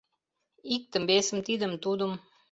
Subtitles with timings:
[0.75, 2.13] Иктым-весым, тидым-тудым